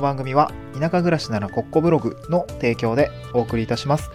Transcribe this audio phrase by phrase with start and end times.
[0.00, 4.10] の番組は田舎暮らしならコッコブログの提供でお送りいたします。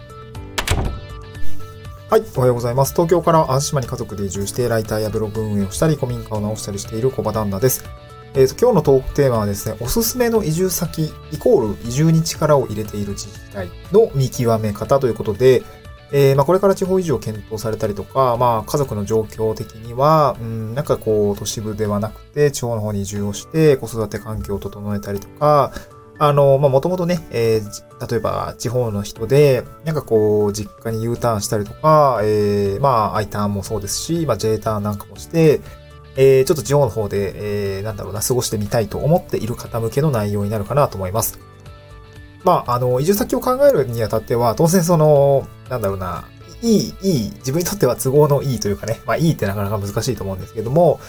[2.10, 2.92] はい、おはようございます。
[2.92, 7.84] 東京から淡島に家族で移住して、ライターやブログ運営をしたり、古民家を直したりしている小場旦那です。
[8.34, 15.62] えっ、と、今日のトークテーマはですね、おすすめの移住先、イコール移住に力を入れている自治体の見極め方ということで、
[16.18, 25.74] えーまあ、これから地方移住を検討されたりとか、まあ、家族の状況的には、うん、なんかこう、都市部ではなくて、地方の方に移住をして、子育て環境を整えたりとか、
[26.18, 35.60] あの、まあ、もともとね、えー例えば地方の人で、なんかこう、実家に U ターンしたりとか、えー、まあ、I ターンもそうですし、まあ、J ターンなんかもして、
[36.16, 41.45] えー、ちょっと地方の方で、えー、なんだろうな、過ごしてみたいと思っている方向けの内容になるかなと思います。
[42.46, 46.24] まあ、あの、移住先を考えるにあたっては、当然その、なんだろうな、
[46.62, 51.00] いい、いい、自分にとっては都合のいいというかね、まあいいってなかなか難しいと思うんですけども、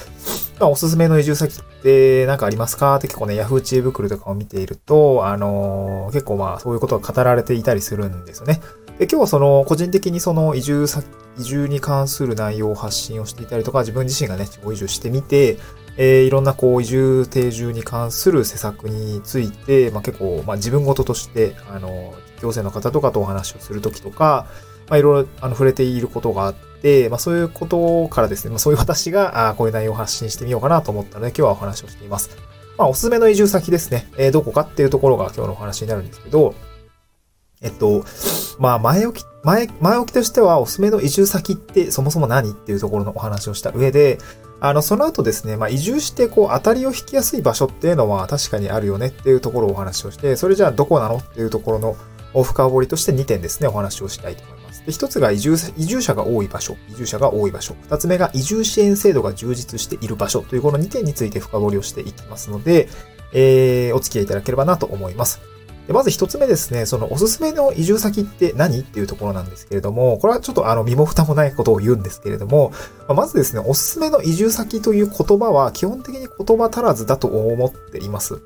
[0.60, 8.62] まあおすすめの移住先って何かありますかって結構ね、ヤフー知恵袋とかを見ていると、あのー結構まあそういうことが語られていたりするんですよね。
[8.98, 11.06] で、今日はその個人的にその移住先、
[11.38, 15.60] 移住に関する内容を発信をしていたりとか、自分自身がね、地方移住してみて、
[15.98, 24.46] えーいろんなこう移住定住に関する施策について、まあ結構、まあ自分事として、あの、行政の方とかとお話をするときとか、
[24.90, 32.30] まあいろいろあの触れていることがあって、まあそういうことからですね、まあそういう私が、あこういう内容を発信してみようかなと思ったので、今日はお話をしています。
[32.78, 36.54] まあおすすめの移住先ですね、えーどこかっていうところが今日のお話になるんですけど、
[37.62, 38.06] えっと、
[38.60, 44.20] まあ前置き、前、前置きとしてはおすすめの移住先ってそもそも何っていうところのお話をした上で、
[44.60, 51.96] あの、その後ですね、まあ移住してこう当たりを引きやすい場所っていうのは確かにあるよねっていうところをお話をして、それじゃあどこなのっていうところの
[52.44, 54.84] 深掘りとして2点ですね、お話をしたいと思います。
[54.86, 57.76] で、1つが移住、移住者が多い場所、移住者が多い場所。
[57.90, 62.90] 2つ目が移住支援制度が充実している場所というこの2点について深掘りをしていきますので、
[63.34, 65.57] えー、お付き合いいただければなと思います。
[65.88, 68.82] でまず一つ目ですね、そのおすすめの移住先って何？
[68.82, 72.74] っていうところなんですけれども、これはちょっとあの身も蓋もないことを言うんですけれども、
[73.08, 78.36] ままずですね、おすすめの移住先という言葉は基本的に言葉足らずだと思っています。
[78.36, 78.42] こ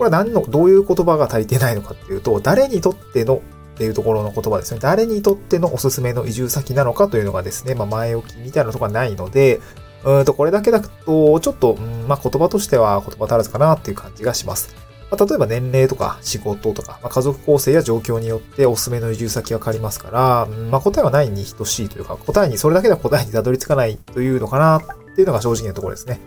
[0.00, 3.42] れは何の、どういう言葉が足りてないのかっていうと、誰にとっての？
[3.74, 4.78] っていうところの言葉ですね。
[4.80, 9.60] 誰にとってのおすすめの移住先なのかというのがですね、まあ前置きみたいなところがないので、
[10.04, 14.76] うんと、これだけだと、ちょっと、うんまあ言葉としては言葉足らずかなっていう感じがします。
[15.16, 26.20] まあ、例えば年齢とか仕事とか、まあ、家族構成や状況によっておすすめの移住先が変わりますから、まあ、答えはないに等しいというか、答えに、それだけでは答えにたどり着かないというのかなっていうのが正直なところですね。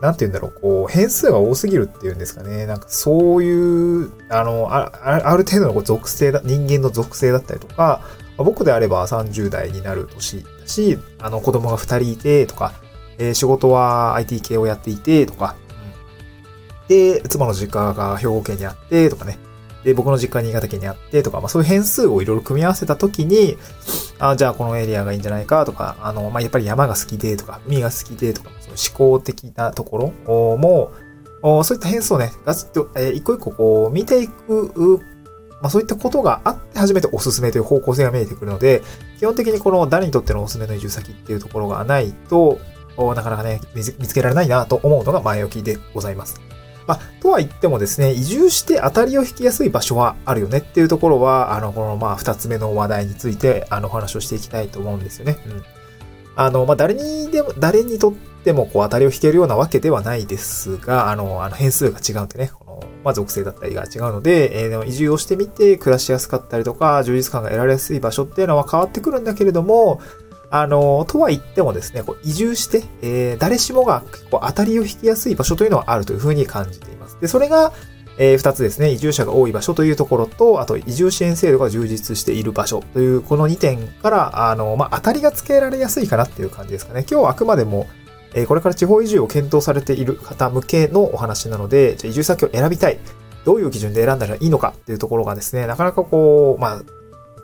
[0.00, 2.66] なんて言うんだろう、こう、変数が多すぎるっていうんですかね。
[2.66, 8.02] なんかそういう、あの、あある程度の属性だ、人間の属性だったりとか、
[8.36, 12.74] まあ僕であれば30代になる年だし、あの子供が2人いてとか、
[13.18, 15.56] えー仕事は IT 系をやっていてとか、
[16.88, 19.38] で、妻の実家が兵庫県にあってとかね。
[19.84, 23.56] で、僕の実家新潟県にあってとか、まあそういう変数をいろいろ組み合わせたときに、
[24.18, 30.92] あじゃあこのエリアがいいんじゃないかとか、あの、まあやっぱり山が好きでとか、海が好きでとか、その思考的なところも、
[31.62, 35.00] そういった変数をね、ガツッと、えー一個一個こう見ていく、
[35.60, 38.82] まあそういったことがあって初めておすすめという方向性が見えてくるので、
[39.18, 42.58] 基本的にこの誰にとってのおすすめの移住先っていうところがないと、
[42.98, 46.40] なかなかね、見つけられないなと思うのが前置きでございます。
[46.86, 55.38] まあ、とは言ってもですね、移住して当たりを引きやすい場所はあるよねっていうところは、あの、このまあ、二つ目の話題について、あの、お話をしていきたいと思うんですよね。
[55.46, 55.62] うん。
[56.36, 58.12] あの、まあ、誰にでも、誰にとっ
[58.44, 70.00] ても、こう、当たりを引けるようなわけではないですが、あの、あの、変数が違うんでね、この、まあ、属性だったりが違うので、えーでも移住をしてみて暮らしやすかったりとか、充実感が得られやすい場所っていうのは変わってくるんだけれども、
[70.50, 77.18] あの、とは言ってもですね、こう移住して、えー誰しもが結構当たりを引きやすい場所というのはあるというふうに感じています。
[77.20, 77.72] で、それが、
[78.18, 87.04] えー二つですね、移住者が多い場所というところと、あと移住支援制度が充実している場所という、この2点から、あの、まあ、当たりがつけられやすいかなっていう感じですかね。
[87.10, 87.86] 今日はあくまでも、
[88.34, 92.98] えーこれから地方移住を検討されている方向けのお話なので、じゃ移住先を選びたい。
[93.44, 96.82] どういう基準で選んだらいいのかっていうところがですね、なかなかこう、まあ、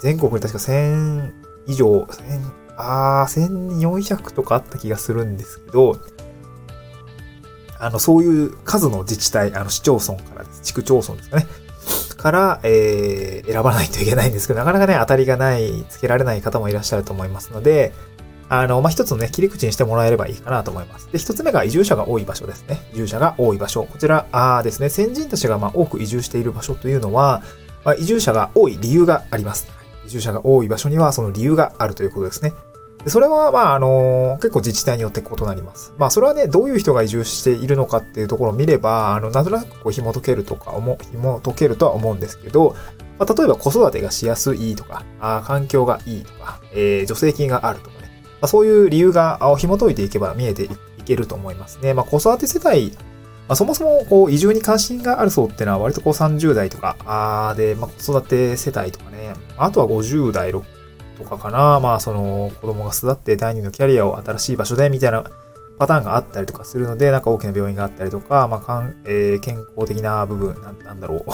[0.01, 1.31] 全国に確か1000
[1.69, 6.01] 以上、1000あー、1400とかあった気がするんですけど、
[7.79, 11.47] あの、そういう数の自治体、あの、市町村からです、地区町村ですかね。
[12.17, 17.93] から、えー、選ばないといけないんですけど、なかなかね、当たりがない、つけられない方もいらっしゃると思いますので、
[18.49, 21.11] あの、まあ、一つのね、切り口にしてもらえればいいかなと思います。
[21.11, 22.81] で、一つ目が移住者が多い場所ですね。
[22.93, 23.85] 移住者が多い場所。
[23.85, 27.43] こちら、あーですね、先人たちがま多く移住している場所というのは、
[27.85, 29.67] まあ、移住者が多い理由があります。
[30.07, 32.53] 移住者が多い場所にはその理由があるということですね。
[33.07, 35.93] それは、まあ、あの、結構自治体によって異なります。
[35.99, 40.73] まあ、それはね、どういう人が移住しているのかっていうところを見れば、あの、なんとなくこう紐解けるとか、
[41.11, 42.77] 紐解けるとは思うんですけど、
[43.19, 48.11] まあ、例えば子育てがしやすいとか、あ環境がいいとか、えー、助成金があるとかね、
[48.41, 50.69] まあ、そういう理由が紐解いていけば見えてい
[51.05, 51.95] けると思いますね。
[51.95, 52.93] まあ、子育て世帯、
[53.49, 60.63] まあ、そもそもこう移住に関心がある層ってのは割とこう30代とかあで、まあ、子育て世帯とかね、あとは50代、60
[61.23, 61.81] とかかな。
[61.81, 65.25] まあ、その、子供が巣立って第二のキャリアを新しい場所で、みたいな
[65.79, 71.25] パターンがあったりとかするので、なんか大きな病院があったりとか、まあ、かんえー、健康的な部分、なんなんだろ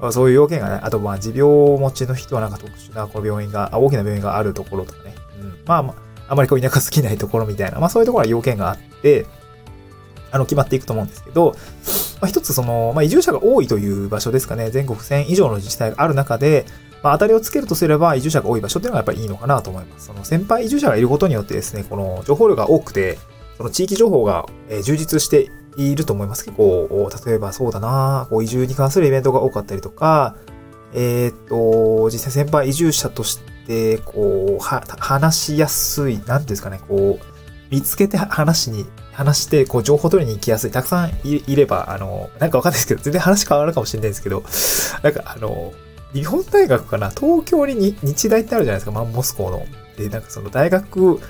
[0.00, 0.12] う。
[0.12, 1.42] そういう要件がね、あと、まあ、持病
[1.78, 5.14] 持ちの人はなんか特殊なこの病院が、大きな病院があるところとかね。
[5.40, 5.58] うん。
[5.66, 5.94] まあ、まあ、
[6.28, 9.26] あまりこう田舎好きないところみたいな、まあ、そういうところは要件があって、
[10.30, 11.54] あの、決まっていくと思うんですけど、
[12.20, 16.66] まあ、一つその、まあ、移住者が多いという場所ですかね、全国1000以上の自治体がある中で、
[17.02, 20.06] まあ、当たりをつけるとすれば、移住者が多い場所っていうのがやっぱりいいのかなと思います。
[20.06, 23.18] その先輩移住者がいることによってですね、この情報量が多くて、
[23.56, 24.46] その地域情報が
[24.82, 26.44] 充実していると思います。
[26.44, 30.36] 結構、例えばそうだな、こう移住に関するイベントが多かったりとか、
[30.94, 37.24] えー、っと、実際先輩移住者として、こう、は、話しやすい、なんていうんですかね、こう、
[37.70, 40.70] 見つけて話に、話して、こう、情報取りに行きやすい。
[40.70, 44.42] たくさんいれば、あの、なんかわかんないですけど、全然話変わるかもしれないですけど、
[45.02, 45.72] なんか、あの、
[46.12, 47.10] 日本大学かな？
[47.10, 49.66] 東京に日大ってあるじゃないですか、マンモス校の。
[49.96, 51.20] で、なんかその大学、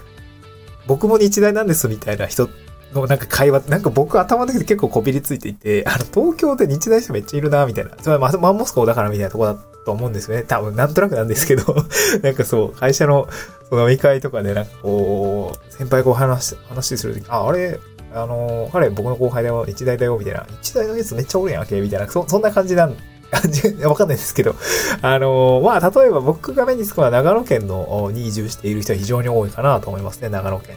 [0.86, 2.48] 僕も日大なんですみたいな人
[2.92, 7.92] のなんか会話、なんか僕頭の中で結構こびりついていて、あの、東京で日大生めっちゃいるな、みたいな。
[8.00, 9.54] それはマンモス校だからみたいなとこだ
[9.84, 10.44] と思うんですよね。
[10.44, 11.74] 多分なんとなくなんですけど、
[12.22, 13.28] なんかそう、会社の
[13.72, 17.78] 飲み会とかでなんかこう、先輩こう話、話するとき、あ、あれ、
[18.14, 20.46] あの、彼僕の後輩だよ、日大だよ、みたいな。
[20.62, 22.08] 日大のやつめっちゃおるやんけ、みたいな。
[22.08, 22.96] そ、そんな感じなん、
[23.84, 24.54] わかんないですけど、
[25.02, 30.76] あの、まあ、例えば僕が目につくのは長野県のに移住している人は非常に多いかなと思いますね、長野県。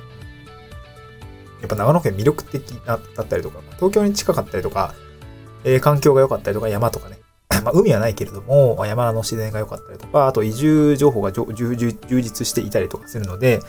[1.62, 4.94] やっぱ長野県魅力的だったりとか、東京に近かったりとか、
[5.64, 7.20] えー、環境が良かったりとか、山とかね。
[7.64, 13.60] まあ、海はないけれども、山の自然が良かったりとか、あと移住情報が充実していたりとかするので、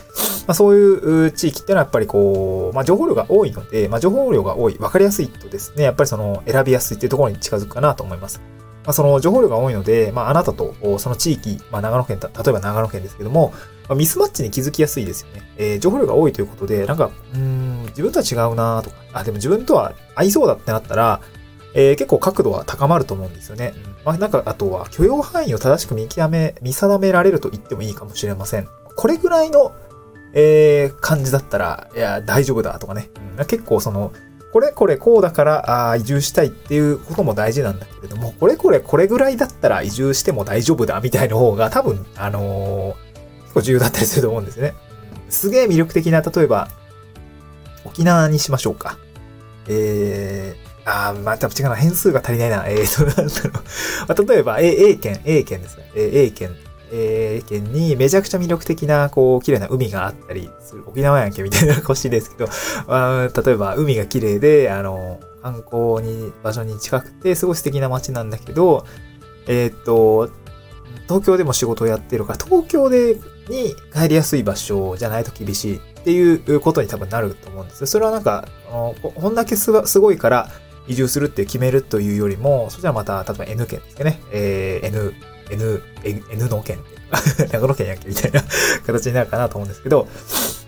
[0.47, 8.41] まあ、そういう地域ってのはやっぱりこう、まあ、情報量が多いので、まあ、情報量が多い、わかりやすいとですね、やっぱりその選びやすいっていうところに近づくかなと思います。
[8.85, 13.53] まあ、その情報量が多いので、まあ、あなたとその地域、まあ、長野県、例えば長野県ですけども、
[13.87, 15.41] まあ、ミスマッチに気づきやすいですよね。
[15.57, 21.21] えー、情報量が多いということで、なんか、うん、自分とは違うなとか、あ、でも自分とは合いそうだってなったら、
[21.75, 23.73] えー、結構角度は高まると思うんですよね。
[23.87, 28.67] うんまあ、なんか、あとは許容範囲を正しく見極め、見定められると言ってもいいかもしれません。
[28.95, 29.73] これぐらいの、
[30.33, 33.09] えー、感じだったら、いや、大丈夫だとかね。
[33.37, 34.11] うん、結構その、
[34.53, 44.75] これこれこうだからあ移住したいっていうことも大事なんだけれども、これこれこれぐらいだったら移住しても大丈夫だみたいな方が多分、あのー、結構重要だったりすると思うんですね。
[45.29, 46.69] すげえ魅力的な、例えば、
[47.83, 48.99] 沖縄にしましょうか。
[49.67, 52.65] えー、あー、また違うな、変数が足りないな。
[52.67, 53.53] えー、なんだろう。
[54.07, 55.89] まあ、例えば、A, A 県、A 県ですね。
[55.95, 56.55] A 県、
[56.91, 60.83] えー、県にめちゃくちゃ魅力的な、こう、綺麗な海があったりする。
[60.85, 62.49] 沖縄やんけみたいな腰ですけど、
[62.87, 68.85] あ例えば海が綺麗で、あの、観光に、場所に近くて、すごい素敵な街なんだけど、
[69.47, 70.29] えー、っと、
[71.03, 73.19] 東京でも仕事をやってるから、東京で、
[73.49, 77.87] に帰りやすい場所じゃないと厳しいっていうことに多分なると思うんですよ。
[77.87, 80.49] それはなんか、こんだけすごいから
[80.87, 84.19] 移住するって決めるというよりも、そしたらまた、例えば N 県ですね。
[84.31, 85.13] えー、N、
[85.53, 88.41] N、N の県って、 長野県やんけみたいな
[88.85, 90.09] 形になるかなと思うんですけど、ま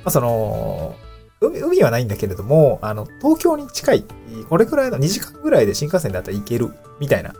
[0.06, 0.96] あ、その、
[1.42, 4.06] 海、海はないんだけれども、あの、東京に近い、
[4.50, 7.34] これくらいの2時間ぐらいで新幹線だったら行ける、みたいな。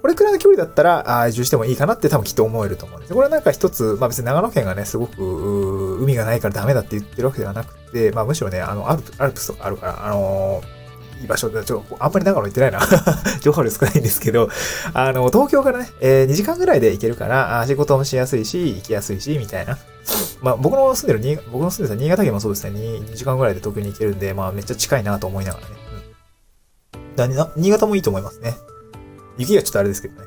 [0.00, 3.14] これくらいの距離だったら、あ移住してもいいかなって多分きっと思えると思うんです。
[3.14, 10.77] これはなんか一つ、まあ別に長野県がね、すごく、海がないからダメだって言ってるわけではなくて、まあむしろね、あの、アルプアルプスとかあるから、あのー
[11.20, 12.80] いい場所で、ちょ、あんまり長野行ってないな
[13.40, 14.48] 情報量少ないんですけど、
[14.94, 19.78] あの、東京からね、えー、2時間ぐらいで行けるから、仕事もしやすいし、行きやすいし、みたいな。
[20.40, 25.74] まあ、僕の住んでる、僕の住んでた新潟県もそうですね、2, 2時間ぐらいで東京に行けるんで、まあ、めっちゃ近いなと思いながらね。
[27.18, 27.62] うん。
[27.62, 28.56] 新潟もいいと思いますね。
[29.36, 30.26] 雪がちょっとあれですけどね。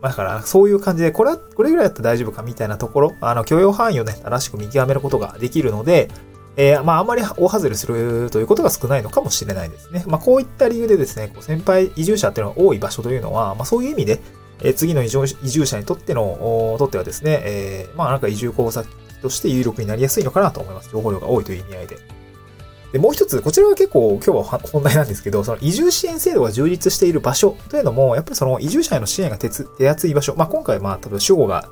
[0.00, 6.10] ま、だから、そういう感じで、これは、これぐらいだったら大丈夫かみたいなところ、あの、許容範囲をね、正しく見極めることができるので、
[6.56, 10.04] えー、まあ、あんまり大外れするということが少ないのかもしれないですね。
[10.06, 14.20] まあ、こういった理由でですね、こう先輩移住者っていうのが多い場所というのは、まあ、そういう意味で、
[14.60, 18.84] えー、次の移住者にとっての、とってはですね、えー、まあ、なんか移住交差
[19.20, 20.90] として有力になりやすいのかなと思います。
[20.90, 21.98] 情報量が多いという意味合いで。
[22.92, 30.36] で、もう一つ、こちらは結構今日は本題なんですけど、その移住支援制度が充実している場所というのも、やっぱりその移住者への支援が手手厚い場所。
[30.36, 31.68] まあ、今回、まあ、例えば主語が、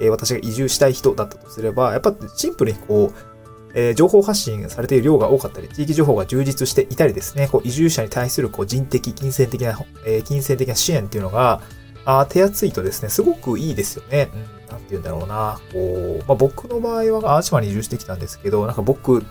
[0.00, 3.33] えー、私が移住したい人だったとすれば、やっぱシンプルにこう、
[3.74, 11.60] えー情報発信されている量が多かったり、地域情報が充実していたりですね、こう移住者に対するこう人的、金銭的な、えー金銭的な支援っていうのが、
[12.04, 14.30] あ手厚いとですね、すごくいいですよね。
[14.34, 15.58] うん、なんて言うんだろうな。
[15.72, 19.24] こう、まあ、僕の場合は淡島に移住してきたんですけど、なんか僕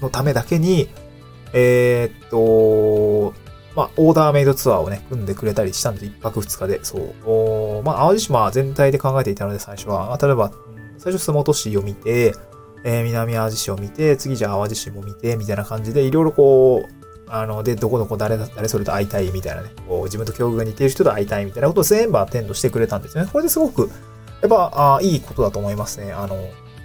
[0.00, 0.88] のためだけに、
[1.52, 3.34] えーっと、
[3.74, 7.12] まあ、オーダーメイドツアーをね、組んでくれたりしたんです、一泊二日で、そう。
[7.24, 10.16] おまあ、淡路島全体で考えていたので、最初は。
[10.20, 10.52] 例えば、
[10.98, 12.34] 最初、洲本市を見て、
[12.84, 17.00] えー南淡路市を見て、次じゃあ淡路市も見て、みたいな感じで、いろいろこう、
[17.32, 23.28] あの、で、どこどこ誰だ、誰それと会いたいみたいなね、こう、自分と境遇が似ている人と会いたいみたいなことを全部アテンドしてくれたんですね。
[23.32, 23.90] これですごく、
[24.42, 26.12] やっぱ、あいいことだと思いますね。
[26.12, 26.36] あの、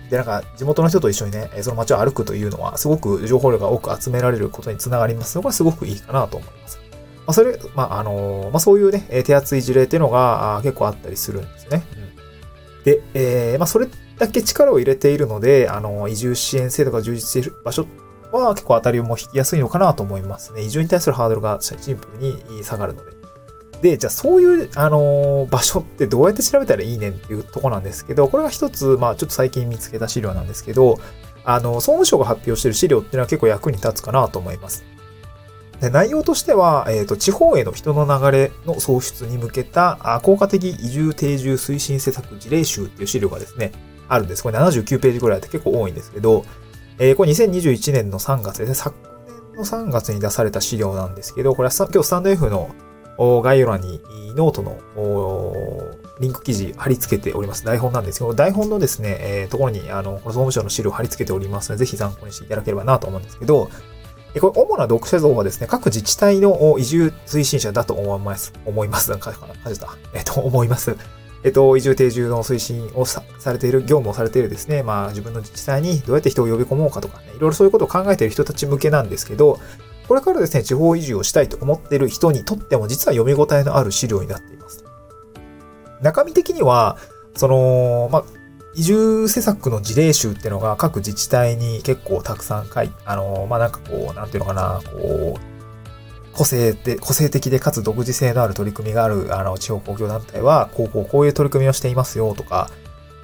[0.09, 6.79] で、なんか、地元の人と一緒にね、その街を歩くというのは、すごく情報量が多く集められることにつながりますのが、すごくいいかなと思います。
[7.25, 11.83] まあ、それ、まあ、あのまあ、そういうね、手厚い事例っていうのが、結構あったりするんですね。
[12.77, 17.85] うん、で、えーまあ、それだけ力を入れているので、あの移住支援制度が充実している場所
[18.31, 20.61] は結構当たりも引きやすいのかなと思いますね。
[20.61, 23.15] 移住に対するハードルがシンプルに下がるので。
[23.81, 30.99] で、じゃあそういう、あの場所ってどうやって調べたらいいねんっていうとこなんですけど、これが一つ、まあちょっと最近見つけた資料なんですけど、
[31.43, 34.83] あの、総務省が発表している資料っていうのは結構役に立つかなと思います。
[35.81, 43.73] で内容としては、えっ、と、地方への人の流れの創出に向けた、効果的移住定住推進施策事例集っていう資料がですね、
[44.07, 44.43] あるんです。
[44.43, 46.45] これ79ページぐらいで結構多いんですけど、
[46.99, 48.95] えーこれ2021年の3月ですね、昨
[49.53, 52.73] 年の3月に出された資料なんですけど、これは今日スタンド F の
[53.41, 54.01] 概要欄に
[54.35, 54.77] ノートの
[56.19, 57.65] リンク記事貼り付けております。
[57.65, 63.69] 台本なんですけど、台本のですね、えーところに、あの、この総務省の資料貼り付けておりますので、ぜひ参考にしていただければなと思うんですけど、
[64.35, 68.53] えこれ、主な読者像はですね、各自治体の移住推進者だと思います。
[68.65, 69.09] 思います。
[69.09, 69.87] なんか、かな感じた。
[70.13, 70.95] えっ、と、思います。
[71.45, 73.21] えっと、移住定住の推進をさ
[73.53, 79.59] れている、業務をされているですね、まあ自分の自治体にどうやって人を呼び込もうかとかね、いろいろそういうことを考えている人たち向けなんですけど、
[80.07, 84.83] これからですね、地方移住をしたいと思っている人にとっても実は読み応えのある資料になっています。
[86.01, 86.97] 中身的には、
[87.35, 88.23] その、まあ、
[88.73, 95.54] 移住施策の事例集っていうのが各自治体に結構たくさん書いて、あの、まあ、なんかこう、なんていうのかな、こう、
[96.35, 102.69] 個性で、個性的でかつ独自性のある取り組みがある、あの、地方公共団体は、こう、こう、こういう取り組みをしていますよとか、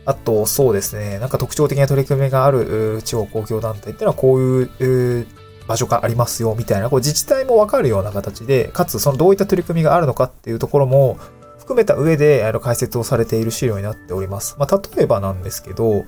[0.05, 5.27] あと、そうですね、なんか特徴的な取り組みがある地方公共団体っていうのはこういうう
[5.67, 11.17] 場所がありますよみたいな、こう自治体もわかるような形で、かつそのどういった取り組みがあるのかっていうところも
[11.59, 14.55] 含めた上で、あの、解説をされている資料になっております。
[14.57, 16.05] まあ、例えばなんですけど、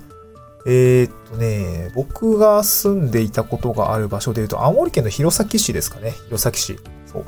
[0.66, 6.12] えーっとね、僕が住んでいたことがある場所で言うと、青森県の弘前市ですかね。
[6.26, 6.78] 弘前市。
[7.06, 7.24] そう。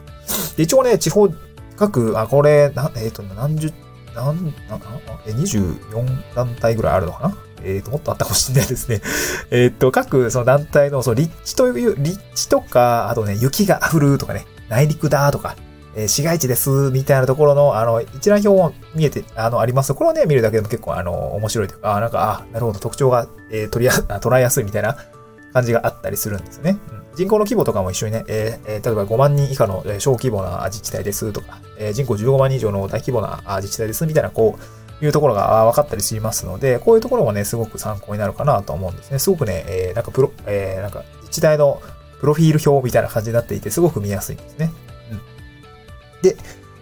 [0.56, 1.28] で一応ね、地方、
[1.76, 3.72] 各、あ、これ、なえーっと、何十、
[4.14, 4.80] なん、な、な
[5.26, 7.36] え、24団体ぐらいあるのかな？
[7.62, 9.02] えーっと、もっとあったかもしれないですね。
[9.50, 15.56] えっと、各、その団体の、その立地という、立地とか、あとね、雪が降るとかね、内陸だとか、
[15.96, 19.94] え市街地です、みたいなところの、あの、一覧表も見えて、あの、あります。
[19.94, 24.96] これをね、見るだけでも結構、あの、面白いというか、あ、なんか、あ、なるほど、特徴が、えー取りや、捉えやすいみたいな
[25.54, 26.78] 感じがあったりするんですね。
[26.90, 34.58] うん人口の規模とかも一緒にね、えーえー例えば5万人以下の小規模な自治体ですとか、えー人口15万人以上の大規模な自治体ですみたいな、こ
[35.00, 39.18] う、いうところが分かったりしますので、こういうところもね、すごく参考になるかなと思うんですね。
[39.18, 41.80] すごくね、えーなんかプロ、えーなんか自治体の
[42.20, 44.70] プロフィール表みたいな感じになっていて、すごく見やすいんですね。
[46.22, 46.36] で、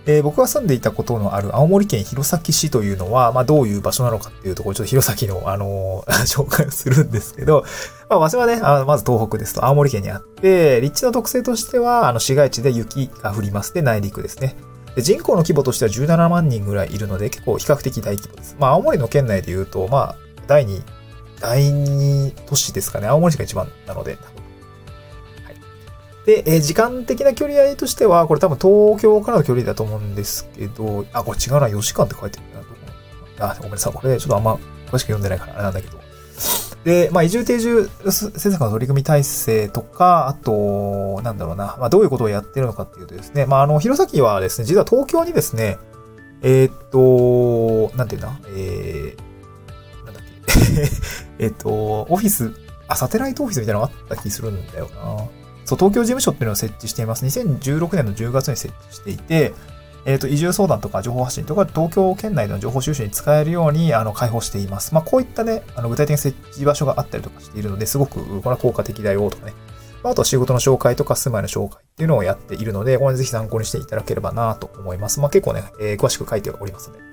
[0.07, 6.13] えー僕が住んでいたことのある青森県弘前市というのは、まあ、どういう場所なのかっていうところ、ちょっと弘前の、あのー
[6.45, 7.65] 紹介をするんですけど、
[8.11, 13.73] まあ、場所はね、あまず東北ですと青森県にあって、立地の特性としては、あの、市街地で雪が降ります。
[13.73, 14.57] で、内陸ですね。
[14.95, 18.57] で人口の規模としては17万人ぐらいいるので、結構比較的大規模です。
[18.59, 20.83] まあ、青森の県内で言うと、まあ、第2、
[21.41, 23.09] 第2都市ですかね。
[23.09, 24.44] 青森市が一番なので、多分。
[26.27, 32.61] で、えー時間的な距離合いとしては、これ多分東京からの距離だと思うんですけど、あ、これ違うな、4時間って書いてるな。
[32.61, 32.75] どこ
[33.41, 33.93] あ、ごめんなさい。
[33.93, 35.99] これちょっとあんま詳しく読んでないからあれなんだけど。
[36.85, 45.79] で、まあ、移住定住施策の取り組み体制とか、あと、なんだろうな、まあ、どういうことをやってるのかっていうとですね、まあ、あの、弘前はですね、実は東京にですね、
[46.43, 50.55] えーっと、なんていうんだ、えー、なんだっけ、
[51.45, 52.53] えっと、オフィス、
[52.87, 55.44] あ、サテライトオフィスみたいなのがあった気するんだよな。
[55.65, 57.25] そう、東京事務所っていうのを設置しています。
[57.25, 59.55] 2016年の10月に設置していて、
[60.07, 64.93] えっ、と、移住相談とか情報発信とか、東京圏内の情報収集に使えるように、あの、開放しています。
[64.95, 69.55] まあ、こういったね、あの、具体的な設置場所があったりとかしているので、すごく、これは効果的だよとかね。
[70.03, 75.19] まあと仕事の紹介とか住まいの紹介っていうのをやっているので、これぜひ参考にしていただければなと思います。
[75.19, 77.01] まあ、結構ね、えー詳しく書いておりますので。
[77.01, 77.11] はい。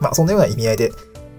[0.00, 0.92] まあ、そんなような意味合いで、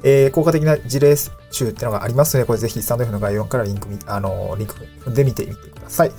[0.03, 6.12] えー効果的な事例集ってのがありますので、これぜひスタンド F の概要欄からリンク、あのーリンク踏んでみてみてください。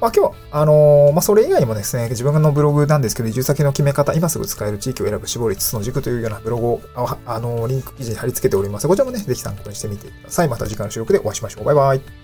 [0.00, 8.88] まあ今日は、あのーまあそれ以外にもですね、自分のブログなんですけど、移住先の決め方、今すぐ使える地域を選ぶ絞り5つの軸というようなブログを、ああのーリンク記事に貼り付けております。
[8.88, 10.48] こちらもね、ぜひ参考にしてみてください。
[10.48, 11.64] また次回の収録でお会いしましょう。
[11.64, 12.21] バイバイ。